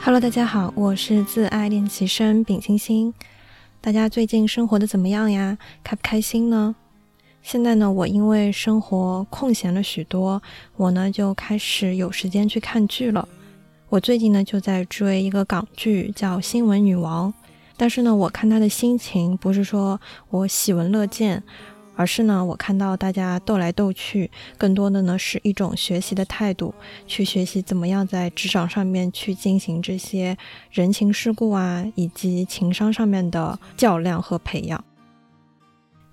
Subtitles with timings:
[0.00, 3.12] Hello，大家好，我是自爱练习生丙星星。
[3.80, 5.58] 大家最近生活的怎么样呀？
[5.82, 6.76] 开不开心呢？
[7.42, 10.40] 现在呢，我因为生活空闲了许多，
[10.76, 13.28] 我呢就开始有时间去看剧了。
[13.88, 17.32] 我最近呢就在追一个港剧，叫《新闻女王》。
[17.76, 21.42] 但是呢，我看他的心情不是说我喜闻乐见。
[21.98, 26.72] 而是呢，我看到大家斗来斗去，更多的呢是一种学习的态度，
[27.08, 30.38] 去学习怎么样在职场上面去进行这些
[30.70, 34.84] 人情世故啊，以及情商上面的较量和培养。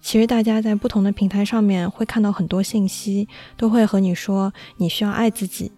[0.02, 5.72] 其实大家在不同的平台上面会看到很多信息，都会和你说你需要爱自己，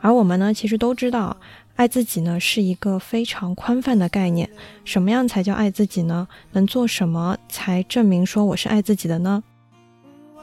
[0.00, 1.36] 而我们呢，其实都知道。
[1.80, 4.50] 爱自己呢是一个非常宽泛的概念，
[4.84, 6.28] 什么样才叫爱自己呢？
[6.52, 9.42] 能做什么才证明说我是爱自己的呢？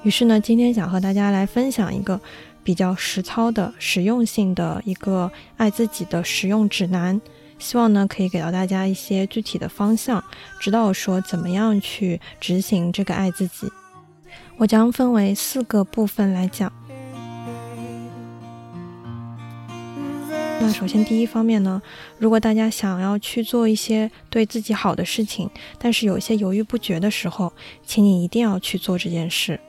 [0.01, 2.19] 于是呢，今天想和大家来分享一个
[2.63, 7.21] 比较实操的实用性的一个爱自己的实用指南，
[7.59, 10.23] 希望呢可以给到大家一些具体的方向，
[10.59, 13.71] 知道说怎么样去执行这个爱自己。
[14.57, 16.73] 我将分为四个部分来讲。
[20.59, 21.81] 那首先，第一方面呢，
[22.17, 27.53] 如果大家想要去做一些对自己好的事情，但是有一些犹豫不决的时候，
[27.85, 29.59] 请你一定要去做这件事。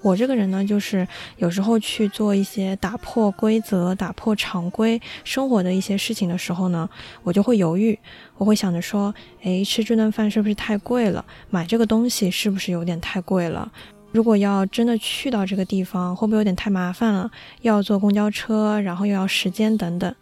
[0.00, 6.88] 我这个人呢，就是有时候去做一些打破规则、打破常规生活的一些事情的时候呢，
[7.24, 7.98] 我就会犹豫，
[8.36, 9.12] 我会想着说，
[9.42, 11.24] 诶，吃这顿饭是不是太贵了？
[11.50, 13.72] 买这个东西是不是有点太贵了？
[14.10, 17.30] 如果要真的去到这个地方，会不会有点太麻烦了？
[17.60, 20.14] 要坐公交车，然后又要时间等等。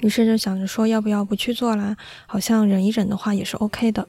[0.00, 1.96] 于是就想着说，要不要不去做啦？
[2.26, 4.06] 好像忍一忍的话也是 OK 的。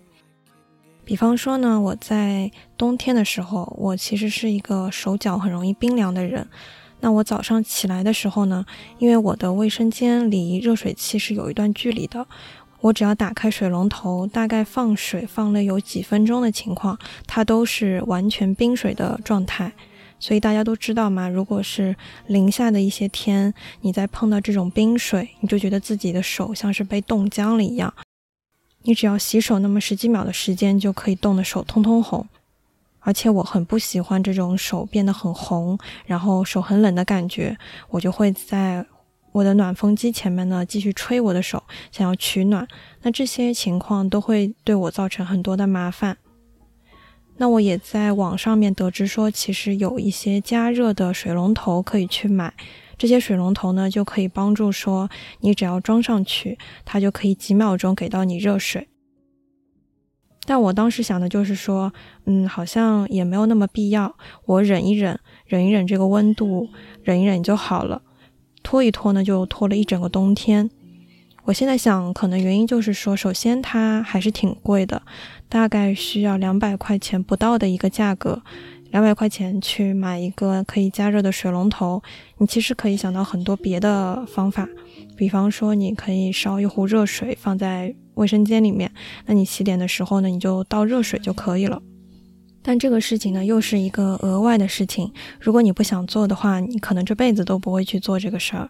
[1.05, 6.47] 比方说呢，我在冬天的时候，我其实是一个手脚很容易冰凉的人。
[6.99, 8.65] 那我早上起来的时候呢，
[8.99, 12.27] 因为我的卫生间离热水器是有一段距离的。
[12.81, 16.97] 我只要打开水龙头，大概放水放了有几分钟的情况，
[17.27, 19.71] 它都是完全冰水的状态。
[20.17, 21.95] 所以大家都知道嘛，如果是
[22.27, 27.93] 零下的一些天，你再碰到这种冰水，你就觉得自己的手像是被冻僵了一样。
[28.83, 32.27] 你只要洗手那么十几秒的时间，就可以冻得手通通红。
[32.99, 37.57] 而且我很不喜欢这种手变得很红，然后手很冷的感觉，
[37.89, 38.85] 我就会在。
[39.31, 42.67] 我的暖风机前面呢，继续吹我的手，想要取暖。
[43.01, 46.17] 那这些情况都会对我造成很多的麻烦。
[47.37, 52.53] 那我也在网上面得知说，其实有一些加热的水龙头可以去买。
[52.97, 58.89] 这些水龙头呢，就可以帮助说，你只要装上去，它就可以几秒钟给到你热水。
[60.45, 61.93] 但我当时想的就是说，
[62.25, 66.67] 嗯，好像也没有那么必要，我忍一忍，忍一忍这个温度，
[67.03, 68.01] 忍一忍就好了。
[68.63, 70.69] 拖一拖呢，就拖了一整个冬天。
[71.45, 75.01] 我现在想，可能原因就是说，首先它还是挺贵的，
[75.47, 78.43] 大概需要两百块钱不到的一个价格，
[78.91, 82.03] 两百块钱去买一个可以加热的水龙头。
[82.37, 84.69] 你其实可以想到很多别的方法，
[85.17, 88.91] 比方说你可以烧一壶热水放在卫生间里面，
[89.25, 91.81] 那你洗脸的时候呢，你就倒热水就可以了。
[92.61, 95.11] 但这个事情呢，又是一个额外的事情。
[95.39, 98.69] 如果你不想做的话，你可能这辈子都不会去做这个事儿。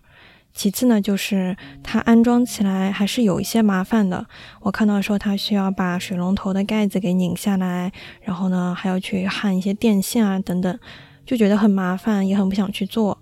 [0.54, 4.26] 其次呢，就是它安装起来还是有一些麻烦的。
[4.62, 7.92] 我看到说它需要把水龙头的盖子给拧下来，
[8.22, 10.80] 然后呢还要去焊一些电线啊等等，
[11.26, 13.20] 就觉得很麻烦，也很不想去做。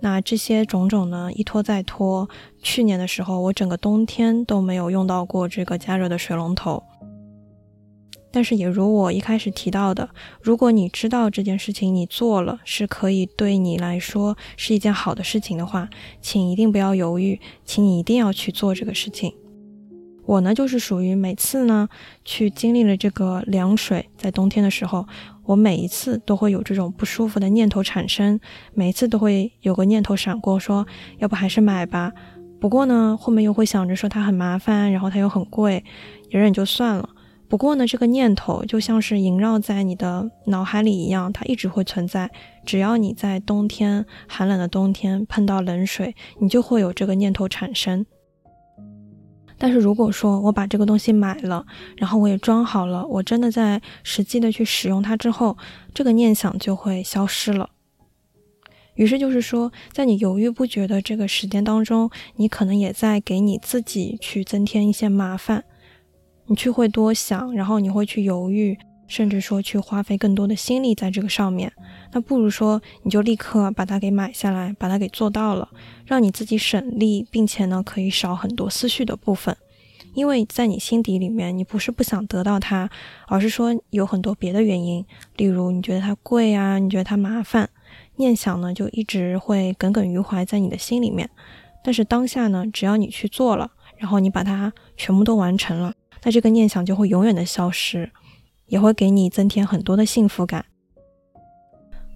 [0.00, 2.28] 那这些种种呢，一拖再拖。
[2.62, 6.82] 去年的时候，我整个冬天都没有用到过这个加热的水龙头。
[8.32, 10.08] 但是也如我一开始提到的，
[10.40, 15.88] 如果你知道这件事情你做了是可以对你来说是一件好的事情的话，
[16.20, 19.34] 请一定不要犹豫，请你一定要去做这个事情。
[20.26, 21.88] 我呢就是属于每次呢
[22.24, 25.04] 去经历了这个凉水，在冬天的时候，
[25.44, 28.38] 我每一次都会有这种不舒服的念头产生，
[28.72, 30.86] 每一次都会有个念头闪过，说
[31.18, 32.12] 要不还是买吧。
[32.60, 35.82] 不过呢后面又会想着说它很麻烦，然后它又很贵，
[36.28, 37.08] 忍忍就算了。
[37.50, 42.30] 不过呢，这个念头就像是萦绕在你的脑海里一样，它一直会存在。
[42.64, 48.06] 只要你在冬天寒冷的冬天碰到冷水，你就会有这个念头产生。
[49.58, 51.66] 但是如果说我把这个东西买了，
[51.96, 55.58] 然后我也装好了，我真的在实际的去使用它之后，
[55.92, 57.70] 这个念想就会消失了。
[58.94, 65.64] 于是就是说，在你犹豫不决的这个时间当中，你可能也在给你自己去增添一些麻烦。
[66.50, 68.76] 你去会多想，然后你会去犹豫，
[69.06, 71.72] 甚至说去花费更多的心力在这个上面，
[72.10, 75.68] 那不如说你就立刻把它给买下来，把它给做到了，
[76.04, 79.56] 让你自己省力，并且呢可以少很多思绪的部分。
[80.14, 82.90] 因为在你心底里面，你不是不想得到它，
[83.28, 85.06] 而是说有很多别的原因，
[85.36, 87.70] 例如你觉得它贵啊，你觉得它麻烦，
[88.16, 91.30] 念想呢就一直会耿耿于怀在你的心里面。
[91.84, 98.10] 但是当下呢，只要你去做了，然后你把它全部都完成了，那这个念想就会永远的消失，
[98.66, 100.64] 也会给你增添很多的幸福感。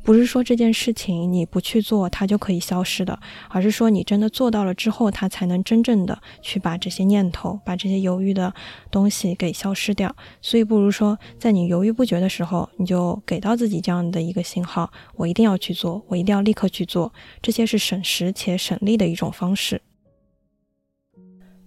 [0.03, 3.19] 不是说这件事情你不去做它就可以消失的，
[3.49, 8.53] 而是说你真的做到了之后，它才能真正的去把这些念头、把这些犹豫的
[8.91, 10.15] 东西给消失掉。
[10.43, 17.11] 所以不如说，在你犹豫不决的时候，你就给到自己这样的一个信号：我一定要去做，我一定要立刻去做。
[17.41, 19.81] 这些是省时且省力的一种方式。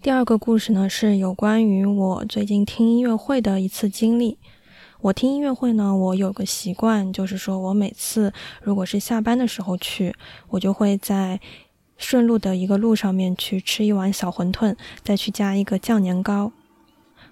[0.07, 4.37] 第二个故事呢，是有关于我最近听音乐会的一次经历。
[5.01, 8.31] 我听音乐会呢，我有个习惯，就是说我每次
[8.61, 10.15] 如果是下班的时候去，
[10.47, 11.41] 我就会在
[11.97, 16.53] 顺路的一个路上面去吃一碗小馄饨，再去加一个酱年糕。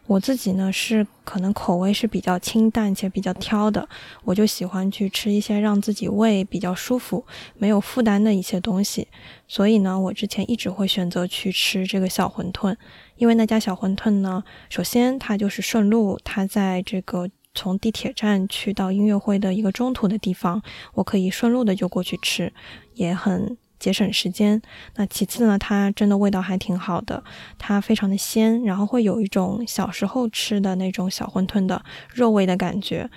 [0.08, 3.88] 我自己呢是可能口味是比较清淡且比较挑的，
[4.24, 7.26] 我就喜欢去吃一些让自己胃比较舒服、
[7.58, 9.08] 没有负担的一些东西。
[9.48, 12.76] 所以呢，我之前一直会选择去吃这个小馄饨，
[13.18, 17.30] 因为那家小馄饨呢，首先它就是顺路，它在这个。
[17.58, 20.62] 从地铁站去到音乐会的一个中途的地方，
[20.94, 22.52] 我可以顺路的就过去吃，
[22.96, 24.62] 也很节省时间。
[24.96, 27.24] 那其次呢，它真的味道还挺好的，
[27.58, 31.84] 它非常的鲜，然后会有一种小时候吃的那种小馄饨的
[32.14, 33.10] 肉味的感觉。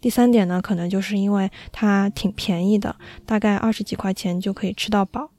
[0.00, 5.30] 第三点呢，可能就是因为它挺便宜的，大概二十几块钱就可以吃到饱。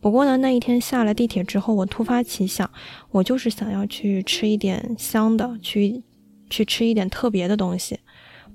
[0.00, 2.70] 不过呢，那一天下了地铁之后，我突发奇想，
[3.10, 6.02] 我就是想要去吃一点香的，去。
[6.52, 8.00] 去吃一点特别的东西，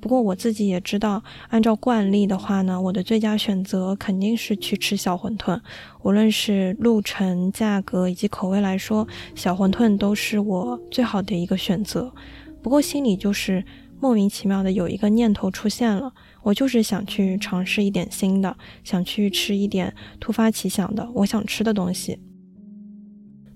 [0.06, 5.60] 不过我自己也知道，按照惯例的话呢，我的最佳选择肯定是去吃小馄饨。
[6.04, 12.13] 无论是路程、价格以及口味来说，小馄饨都是我最好的一个选择。
[12.62, 13.66] 不过心里就是
[14.00, 16.13] 莫名其妙的有一个念头出现了，
[16.44, 22.19] 我就是想去尝试一点新的，想去吃一点突发奇想的我想吃的东西。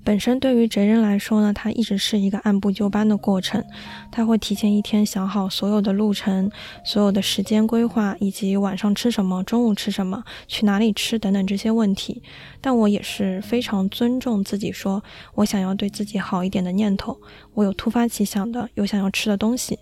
[0.04, 3.64] 本身对于贼人来说呢，它一直是一个按部就班的过程，
[4.12, 6.50] 他会提前一天想好所有的路程、
[6.84, 12.24] 所有的时间规划，以及晚上吃什么、中午吃什么、去哪里吃等等这些问题。
[12.60, 15.04] 但我也是非常尊重自己，说
[15.36, 17.20] 我想要对自己好一点的念头，
[17.54, 19.78] 我有突发奇想的、有想要吃的东西，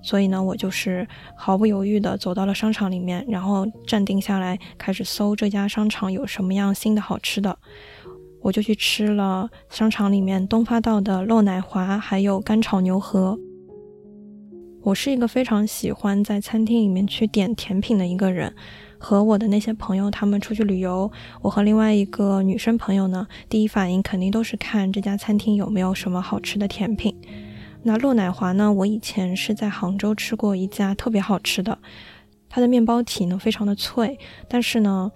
[0.00, 7.58] 所以呢，我就是毫不犹豫地走到了商场里面，然后站定下来，开始搜这家商场有什么样新的好吃的。
[8.42, 13.38] 我就去吃了商场里面东发道的肉奶华，还有干炒牛河。
[14.82, 18.52] 我是一个非常喜欢在餐厅里面去点甜品的一个人。
[18.98, 21.10] 和我的那些朋友他们出去旅游，
[21.40, 27.16] 我和另外一个女生朋友呢，第一反应肯定都是看这家餐厅有没有什么好吃的甜品。
[27.84, 31.78] 那肉奶华呢，我以前是在杭州吃过一家特别好吃的，
[32.48, 34.18] 它的面包体呢非常的脆，
[34.48, 35.10] 但是呢，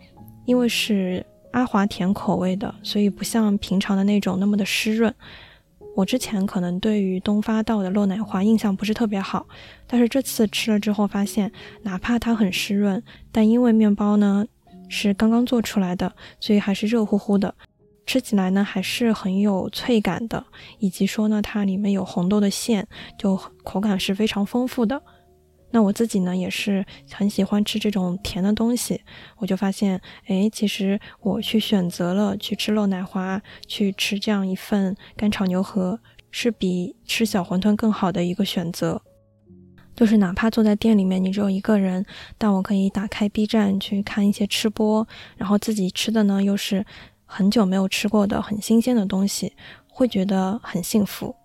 [0.45, 1.27] 因为是。
[1.57, 5.13] 阿华田口味的，所以不像平常的那种那么的湿润。
[5.95, 9.47] 我之前可能对于东发道的肉奶花印象不是特别好，
[9.87, 11.51] 但是这次吃了之后发现，
[11.81, 14.45] 哪怕它很湿润，但因为面包呢
[14.91, 17.55] 是刚刚做出来的，所以还是热乎乎的，
[18.05, 20.45] 吃起来呢还是很有脆感的，
[20.79, 22.87] 以及说呢它里面有红豆的馅，
[23.19, 23.35] 就
[23.65, 25.03] 口感是非常丰富的。
[25.77, 28.99] 那我自己呢，也是很喜欢吃这种甜的东西，
[29.37, 39.03] 我就发现，哎，其实我去选择了去吃肉奶华，去吃这样一份干炒牛河，是比吃小馄饨更好的一个选择。
[39.95, 42.07] 就是哪怕坐在店里面，你只有一个人，
[42.39, 45.07] 但我可以打开 B 站去看一些吃播，
[45.37, 46.87] 然后自己吃的呢又是
[47.27, 49.53] 很久没有吃过的很新鲜的东西，
[49.91, 51.37] 会觉得很幸福。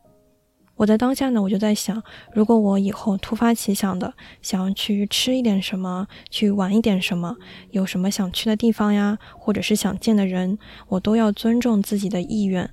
[0.82, 2.02] 我在当下呢，我就在想，
[2.34, 4.12] 如果我以后突发奇想的
[4.42, 7.38] 想要去吃一点什么，去玩一点什么，
[7.70, 10.58] 有什么想去的地方呀，或者是想见的人，
[10.88, 12.68] 我都要尊重自己的意愿。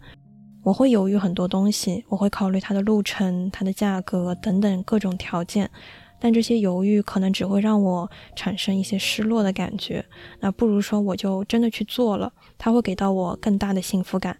[0.62, 5.70] 我会犹豫很多东西，我会考虑它的路程、它的价格等等各种条件，
[6.18, 10.02] 但这些犹豫可能只会让我产生一些失落的感觉。
[10.40, 14.38] 那不如说，我就真的去做了，它会给到我更大的幸福感。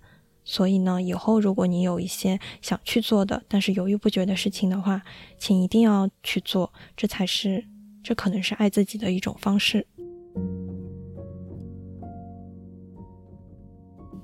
[0.50, 5.02] 所以呢，以后如果你有一些想去做的，但是犹豫不决的事情的话，
[5.38, 7.66] 请一定要去做，这才是，
[8.02, 9.86] 这可能是爱自己的一种方式。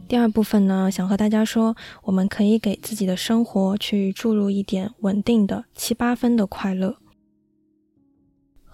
[0.09, 7.04] 第二部分呢，想和大家说，我们可以给自己的生活去注入一点稳定的七八分的快乐。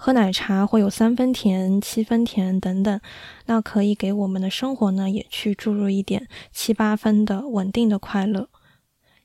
[0.02, 2.98] 喝奶茶会有三分甜、七分甜等等，
[3.44, 8.48] 那可以给我们的生活呢也去注入一点七八分的稳定的快乐。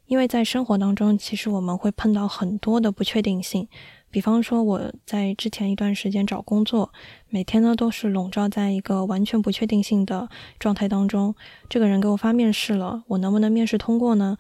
[0.06, 3.70] 因为在生活当中，其实我们会碰到很多的不确定性。
[4.12, 6.92] 比方说，我在之前一段时间找工作，
[7.30, 10.28] 每天呢都是笼罩在一个完全不确定性的
[10.60, 11.34] 状态当中。
[11.70, 14.36] 这个人给我发面试了，我能不能面试通过呢？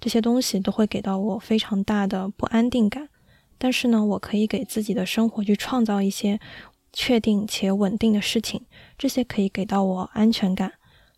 [0.00, 3.10] 这些东西都会给到我非常大的不安定感。
[3.58, 6.40] 但是呢，我可以给自己的生活去创造一些
[6.92, 8.62] 确定且稳定的事情，
[8.96, 10.72] 这些可以给到我安全感。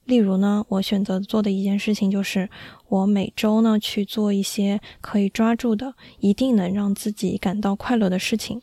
[0.05, 2.49] 例如呢，我选择做的一件事情就是，
[2.89, 8.63] 我每周呢去做一些可以抓住的、一定能让自己感到快乐的事情。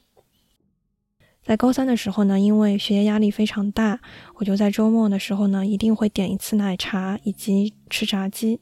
[1.44, 4.00] 在高三的时候呢，因为学业压力非常大，
[4.38, 8.60] 我就在周末的时候呢，一定会点一次奶茶以及吃炸鸡。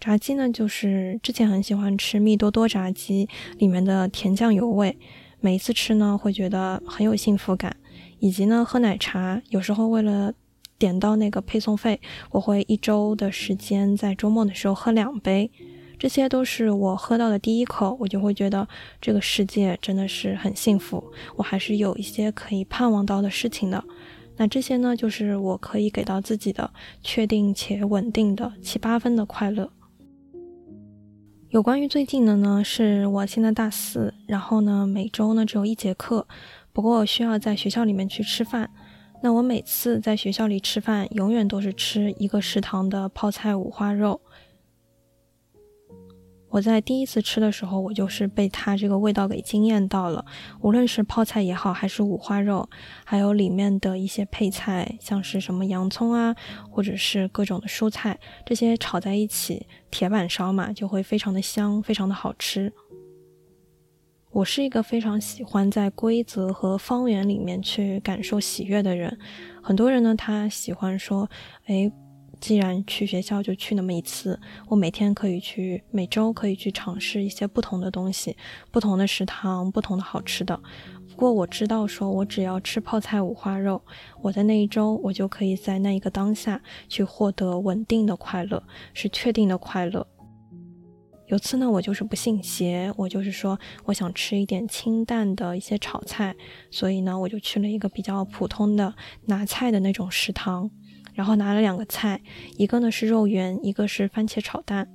[0.00, 3.28] 炸鸡呢，就是之前很喜欢吃蜜多多炸鸡
[3.58, 4.96] 里面的甜酱油味，
[5.40, 7.76] 每一次吃呢会觉得很有幸福感。
[8.18, 10.32] 以及呢，喝奶茶，有时候为了
[10.78, 15.50] 点到那个配送费，我会一周的时间在周末的时候喝两杯。
[15.98, 18.66] 这些都是我喝到的第一口，我就会觉得
[19.02, 23.84] 这个世界真的是很幸福，我还是有一些可以盼望到的事情的。
[24.38, 29.70] 那这些呢，就是我可以给到自己的确定且稳定的七八分的快乐。
[31.50, 36.24] 有关于最近的呢，是我现在大四，然后呢每周呢只有一节课，
[36.72, 38.70] 不过我需要在学校里面去吃饭。
[39.20, 44.20] 那我每次在学校里吃饭，永远都是吃一个食堂的泡菜五花肉。
[46.50, 50.24] 我在第一次吃的时候，我就是被它这个味道给惊艳到了。
[50.60, 52.68] 无论是泡菜也好，还是五花肉，
[53.04, 56.34] 还有里面的一些配菜，像是什么洋葱啊，
[56.68, 62.72] 或者是各种的蔬菜，这些炒在一起，铁板烧嘛，就会非常的香，非常的好吃。
[64.32, 69.16] 我是一个非常喜欢在规则和方圆里面去感受喜悦的人。
[69.62, 71.30] 很多人呢，他喜欢说，
[71.66, 71.92] 哎。
[72.40, 78.36] 既然去学校就去那么一次，我每天可以去，每周可以去尝试一些不同的东西，
[78.70, 80.58] 不同的食堂，不同的好吃的。
[81.10, 83.82] 不过我知道，说我只要吃泡菜五花肉，
[84.22, 88.62] 我在那一周我就可以在那一个当下去获得稳定的快乐，
[88.94, 90.06] 是确定的快乐。
[91.26, 96.34] 有次呢，我就是不信邪，我就是说我想吃一点清淡的一些炒菜，
[96.72, 98.92] 所以呢，我就去了一个比较普通的
[99.26, 100.68] 拿菜的那种食堂。
[101.14, 102.20] 然后拿了两个菜，
[102.56, 104.88] 一个呢是肉圆，一个是番茄炒蛋。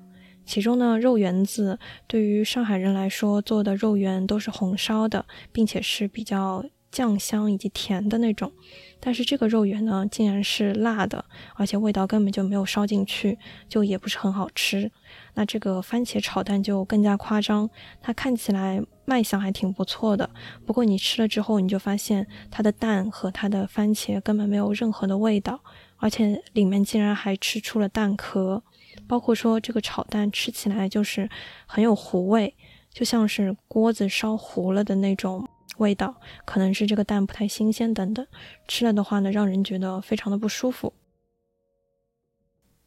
[0.45, 8.51] 其中呢，肉圆子对于上海人来说做的肉圆都是红烧的，并且是比较酱香以及甜的那种。
[8.99, 14.91] 但是这个肉圆呢，竟然是辣的，而且味道根本就没有烧进去，就也不是很好吃。
[15.33, 17.67] 那这个番茄炒蛋就更加夸张，
[17.99, 20.29] 它看起来卖相还挺不错的，
[20.65, 25.59] 不过你吃了之后，你就发现它的蛋和它的番茄根本没有任何的味道。
[26.05, 28.61] 而且里面竟然还吃出了蛋壳，
[29.07, 31.27] 包括说这个炒蛋吃起来就是
[31.65, 32.53] 很有糊味，
[32.93, 38.23] 就像是锅子烧糊了的那种味道，可能是这个蛋不太新鲜等等，
[38.67, 40.93] 吃了的话呢，让人觉得非常的不舒服。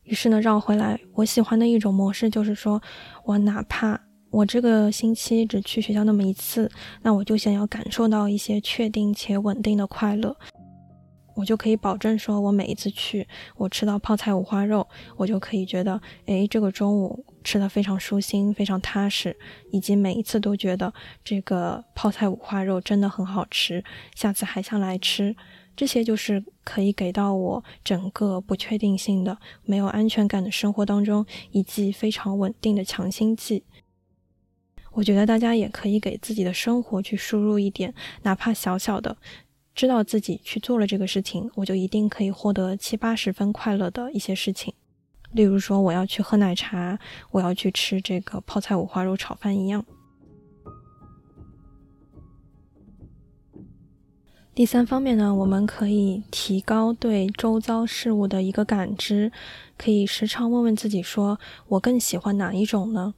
[0.05, 2.81] 于是呢，绕回来，我喜欢的一种模式就是说，
[3.25, 6.71] 我哪怕我这个星期只去学校那么一次，
[7.03, 10.37] 那我就想要感受到一些确定且稳定的快乐。
[11.39, 14.85] 我就可以保证说，我每一次去，我吃到泡菜五花肉，
[15.17, 19.37] 我就可以觉得，哎，这个中午吃的非常舒心，非常踏实，
[19.71, 20.93] 以及每一次都觉得
[21.23, 23.85] 这个泡菜五花肉真的很好吃，
[24.17, 25.37] 下次还想来吃。
[25.77, 33.63] 这些就是可以给到我整个不确定性的、没有安全感的生活当中一剂非常稳定的强心剂。
[34.95, 39.17] 我觉得大家也可以给自己的生活去输入一点，哪怕小小的。
[39.79, 44.75] 知道自己去做了这个事情，我就一定可以获得七八十分快乐的一些事情，
[45.31, 46.99] 例如说我要去喝奶茶，
[47.31, 49.87] 我要去吃这个泡菜五花肉炒饭一样。
[54.53, 59.31] 第三方面呢，我们可以提高对周遭事物的一个感知，
[59.77, 63.15] 可以时常问问自己，说我更喜欢哪一种呢？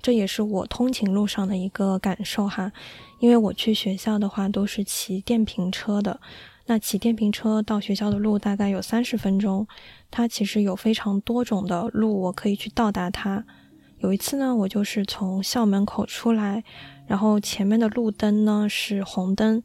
[0.00, 2.70] 这也是我通勤路上的一个感受哈，
[3.18, 6.20] 因为我去学校的话都是骑电瓶车的，
[6.66, 9.66] 那骑电瓶车到学校的路大概有三十分钟，
[10.08, 13.44] 它其实有非常多种的路我可以去到达它。
[13.98, 16.62] 有一次呢，我就是从校门口出来，
[17.08, 19.64] 然后前面的路灯呢是红灯，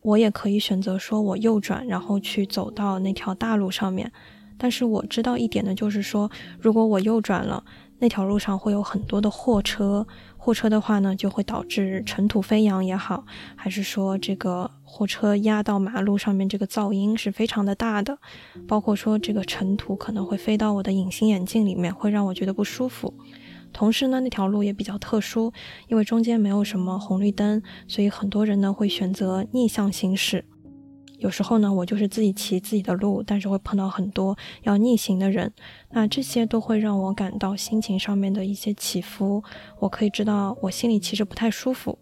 [0.00, 4.10] 我也可以选择说我右转，然后去走到那条大路上面。
[4.56, 7.62] 但是我知道一点呢，就是说如果我右转了。
[8.02, 10.04] 那条路上会有很多的货车，
[10.36, 18.18] 货车的话呢，就会导致尘土飞扬也好，还是说这个货车压到马路上面，这个噪音是非常的大的，
[18.66, 23.14] 包括说这个尘土可能会飞到我的隐形眼镜里面，会让我觉得不舒服。
[23.72, 25.52] 同时呢，那条路也比较特殊，
[25.86, 30.44] 因为中间没有什么红绿灯，所以很多人呢会选择逆向行驶。
[31.22, 35.52] 有时候呢，我就是自己骑自己的路，但是会碰到很多要逆行的人，
[35.90, 39.40] 那这些都会让我感到心情上面的一些起伏。
[39.78, 41.96] 我可以知道，我心里其实不太舒服。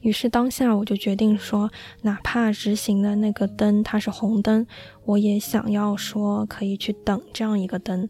[0.00, 4.66] 于是当下我就决定说，哪怕直行的那个灯它是红灯，
[5.04, 8.08] 我也想要说可以去等这样一个灯。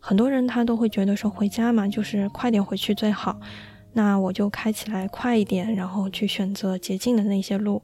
[0.00, 3.38] 很多人他都会觉得说回家嘛，就是快点回去最好。
[3.92, 7.82] 那我就开起来快一点，然后去选择捷径的那些路。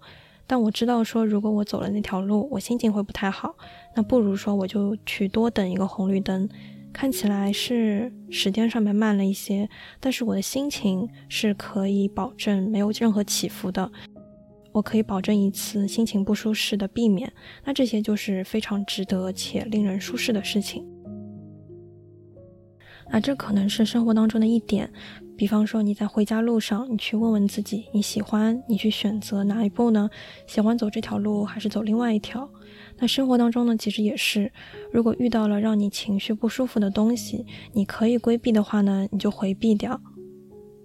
[0.50, 3.54] 但我知道，说如果我走了那条路，我心情会不太好。
[3.94, 6.48] 那不如说，我就去多等一个红绿灯。
[6.92, 9.68] 看起来是时间上面慢了一些，
[10.00, 13.92] 但是我的心情是可以保证没有任何起伏的。
[14.72, 17.32] 我可以保证一次心情不舒适的避免。
[17.64, 20.84] 那这些就是非常值得且令人舒适的事情。
[23.08, 24.92] 那这可能是生活当中的一点。
[25.40, 30.10] 比方说你在回家路上，你去问问自己，你喜欢你去选择哪一步呢？
[30.46, 32.46] 喜欢走这条路还是走另外一条？
[32.98, 34.52] 那生活当中呢，其实也是，
[34.92, 39.98] 如果遇到了让你情绪不舒服的东西，你可以规避的话呢，你就回避掉。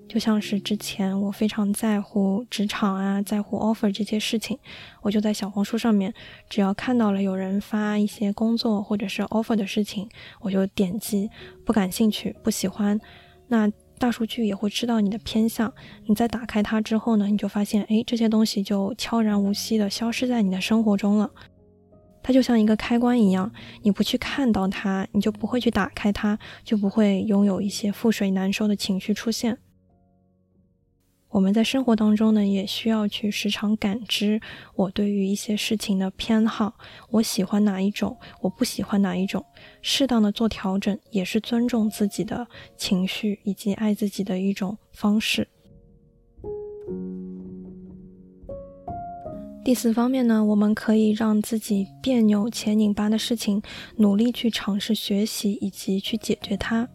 [0.07, 4.57] 就像是之前我非常在乎职场啊，在乎 offer 这些事情，
[5.01, 6.13] 我就在小红书上面，
[6.49, 10.07] 只要看到了有人发一些工作或者是 offer 的事情，
[10.39, 11.29] 我就点击
[11.65, 12.97] 不感兴趣，不喜欢。
[13.47, 15.73] 那大数据也会知道你的偏向，
[16.05, 21.31] 你在打开它之后呢，你就发现，哎，这些东西就悄然无息的消失在你的生活中了。
[22.21, 23.51] 它就像一个开关一样，
[23.83, 29.57] 你不去看到它，你就不会去打开它，就不会拥有一些覆水难收的情绪出现。
[31.29, 34.39] 我们在生活当中呢，也需要去时常感知
[34.75, 36.75] 我对于一些事情的偏好，
[37.09, 39.45] 我喜欢哪一种，我不喜欢哪一种，
[39.81, 45.49] 适当的做调整，也是尊重自己的情绪以及爱自己的一种方式。
[49.65, 53.61] 第四方面呢，我们可以让自己别扭且拧巴的事情，
[53.97, 56.87] 努力去尝试学习以及去解决它。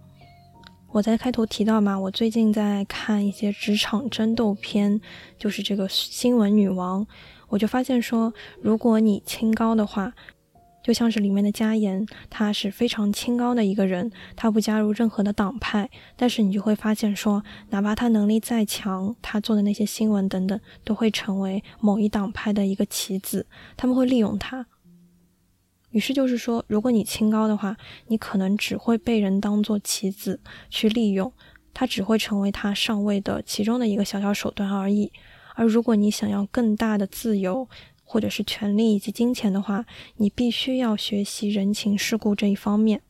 [0.93, 5.01] 我在开头提到嘛，我最近在看一些职场争斗片，
[5.39, 7.07] 就是这个新闻女王，
[7.49, 10.13] 我就发现说，如果你清高的话，
[10.83, 24.67] 就像是里面的嘉言，她是非常清高的一个人，她不加入任何的党派，但是你就会发现说，哪怕她能力再强，她做的那些新闻等等，都会成为某一党派的一个棋子，他们会利用她。
[25.91, 27.77] 于是就是说，如果你清高的话，
[28.07, 31.33] 你可能只会被人当做棋子去利用，
[31.75, 35.13] 他只会成为他上位的其中的一个小小手段而已。
[35.57, 37.69] 而如果你想要更大的自由，
[38.05, 39.85] 或者是权利以及金钱的话，
[40.17, 43.03] 你必须要学习人情世故这一方面。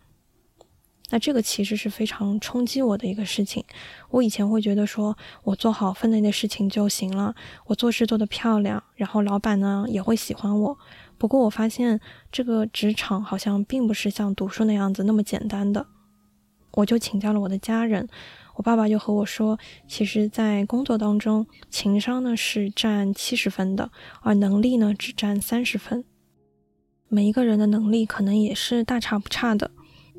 [1.13, 3.65] 那这个其实是非常冲击我的一个事情。
[4.11, 7.35] 我以前会觉得说，我做好分内的事情就行了，
[7.67, 10.79] 我做事做得漂亮，然后老板呢也会喜欢我。
[11.21, 12.01] 不过我发现
[12.33, 15.87] 这个职场好像并不是像读书那样子那么简单的。
[16.73, 18.09] 我就请教了我的家人，
[18.57, 23.91] 我爸爸就和我说，其实，在工作当中，情商呢是占七十分的，
[24.23, 26.03] 而能力呢只占三十分。
[27.09, 29.71] 每一个人的能力可能也是大差不差的。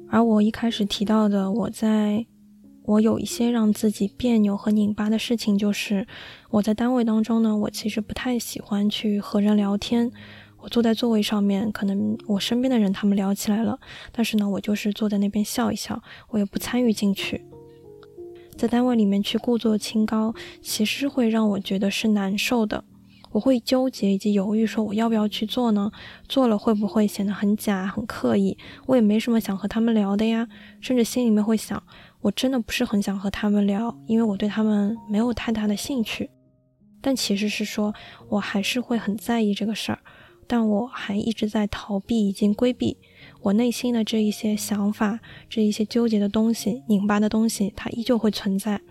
[0.07, 2.27] 而我一开始提到的，我在
[2.83, 6.05] 我有一些让自己别扭和拧巴的事情，就是
[6.51, 10.11] 我在单位当中呢，我其实不太喜欢去和人聊天。
[10.61, 13.79] 我坐在座位上面，可能我身边的人他们聊起来了，
[14.11, 17.43] 但是呢，我就是坐在那边笑一笑，我也不参与进去。
[18.55, 22.83] 在单位里面去故作清高，其实会让我觉得是难受的。
[23.31, 25.89] 我会纠结以及犹豫，说我要不要去做呢？
[26.27, 28.57] 做了会不会显得很假、很刻意？
[28.85, 30.47] 我也没什么想和他们聊的呀，
[30.81, 31.81] 甚至心里面会想，
[32.19, 36.29] 我真的不是很想和他们聊，因为我对他们没有太大的兴趣。
[36.99, 37.95] 但其实是说，
[38.29, 39.99] 我还是会很在意这个事儿。
[40.51, 42.97] 但我还一直在逃避，已经规避
[43.39, 48.81] 我内心的这一些想法，这一些纠结的东西、拧巴的东西，它依旧会存在。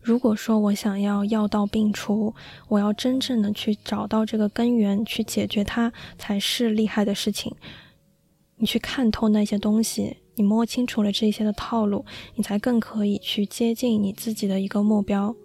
[0.00, 2.34] 如果说我想要药到病除，
[2.66, 7.54] 我要真正的去找到这个根源，去解决它，才是厉害的事情。
[8.56, 15.36] 你去看透那些东西，你摸清楚了这些的套路，你才更可以去接近你自己的一个目标。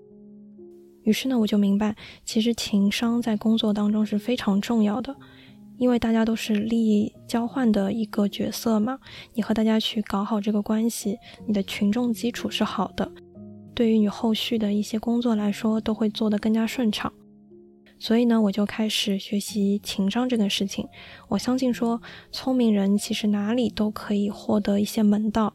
[1.03, 5.15] 于是呢，我就明白，其实情商在工作当中是非常重要的，
[5.77, 8.99] 因为大家都是利益交换的一个角色嘛，
[9.33, 13.11] 你和大家去搞好这个关系，你的群众基础是好的，
[13.73, 17.11] 对于你后续的一些工作来说，都会做得更加顺畅。
[17.97, 20.87] 所以呢，我就开始学习情商这个事情。
[21.29, 25.53] 我相信说，聪明人其实哪里都可以获得一些门道。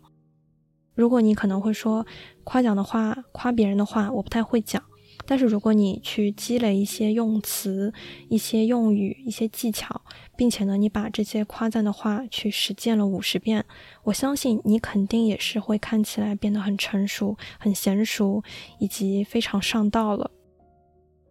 [0.95, 2.07] 如果你可能会说，
[2.45, 4.83] 夸奖的话，夸别人的话，我不太会讲。
[5.27, 7.93] 但是如果你去积累一些用词、
[8.29, 10.01] 一些用语、一些技巧，
[10.37, 13.65] 并且呢，你把这些夸赞的话去实践了五十遍，
[14.05, 18.43] 我相信你肯定也是会看起来变得很成熟、很娴熟，
[18.79, 20.31] 以及非常上道了。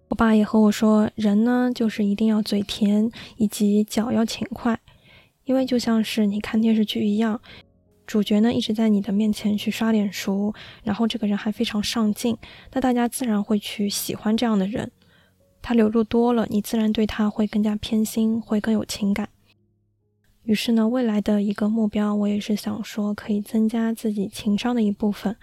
[0.09, 4.79] 我爸也和我说，人呢就是一定要嘴甜，以及脚要勤快，
[5.45, 7.41] 因为就像是你看电视剧一样，
[8.15, 10.53] 主角呢一直在你的面前去刷脸熟，
[10.85, 12.37] 然后这个人还非常上进，
[12.71, 14.89] 那大家自然会去喜欢这样的人。
[15.61, 19.27] 他流露多了，你自然对他会更加偏心，会更有情感。
[20.43, 25.35] 于是呢，未来的一个目标，我也是想说，可以增加自己情商的一部分。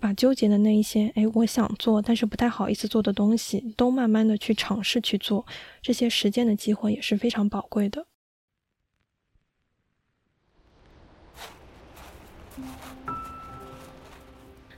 [0.00, 5.44] 把纠结的那一些，哎，我想做但是不太好意思做的东西，都慢慢的去尝试去做，
[5.82, 8.06] 这些实践的机会也是非常宝贵的。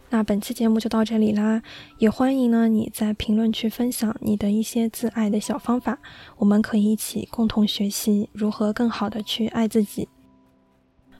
[0.08, 1.62] 那本期节目就到这里啦，
[1.98, 5.98] 也欢迎呢你在评论区分享你的一些自爱的小方法，
[6.38, 10.08] 我们可以一起共同学习如何更好的去爱自己。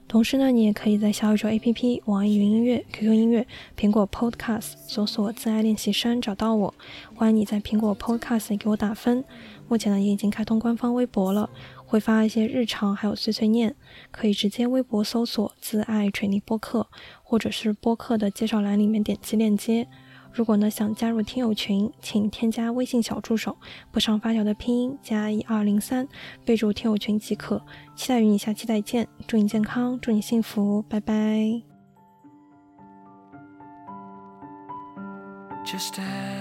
[0.07, 3.45] 同时呢，你也可以在小宇宙 APP、网易云音乐、QQ 音乐、
[3.77, 6.73] 苹果 Podcast 搜索“自爱练习生”找到我。
[7.13, 9.25] 欢迎你在苹果 Podcast 给我打分。
[9.67, 11.49] 目前呢，也已经开通官方微博了，
[11.87, 13.73] 会发一些日常还有碎碎念，
[14.11, 16.87] 可以直接微博搜索“自爱锤泥播客”，
[17.23, 19.87] 或者是播客的介绍栏里面点击链接。
[20.33, 23.57] 如果呢想加入听友群，请添加微信小助手，
[23.89, 26.07] 不上发条的拼音加一二零三，
[26.45, 27.59] 备注听友群即可。
[27.95, 31.63] 期待与你下期再见，祝你健康，祝你幸福，拜拜。
[35.65, 36.36] just a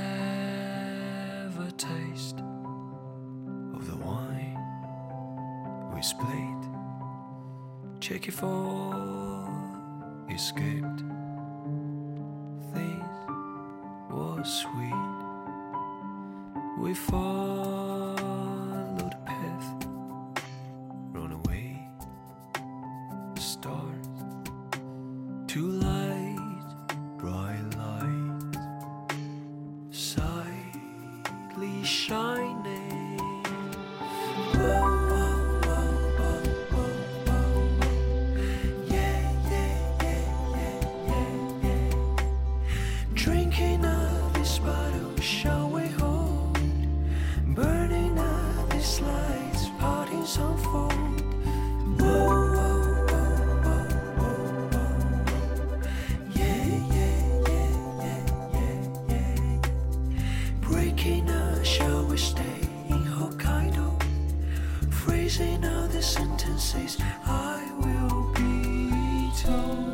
[6.06, 6.62] displayed.
[7.98, 9.48] Check if all
[10.30, 11.02] escaped.
[12.72, 13.06] This
[14.12, 15.02] was sweet.
[16.78, 17.95] We fought.
[60.68, 64.02] Breaking up, shall we stay in Hokkaido?
[64.90, 69.85] Freezing out the sentences, I will be told.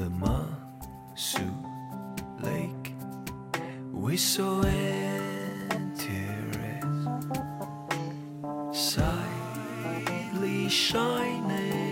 [0.00, 1.44] The Masu
[2.40, 2.94] lake?
[3.92, 6.08] We saw rest
[8.72, 11.89] silently shining.